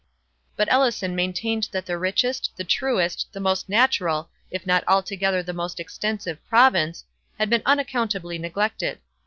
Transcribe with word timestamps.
But 0.55 0.67
Ellison 0.71 1.15
maintained 1.15 1.69
that 1.73 1.85
the 1.85 1.95
richest, 1.95 2.49
the 2.55 2.63
truest, 2.63 3.27
and 3.35 3.43
most 3.43 3.69
natural, 3.69 4.31
if 4.49 4.65
not 4.65 4.83
altogether 4.87 5.43
the 5.43 5.53
most 5.53 5.79
extensive 5.79 6.43
province, 6.49 7.05
had 7.37 7.51
been 7.51 7.61
unaccountably 7.67 8.39
neglected. 8.39 8.97